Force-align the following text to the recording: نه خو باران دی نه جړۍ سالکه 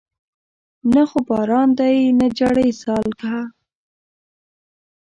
نه 0.93 1.03
خو 1.09 1.19
باران 1.29 1.69
دی 1.79 1.95
نه 2.19 2.27
جړۍ 2.39 2.69
سالکه 2.81 3.35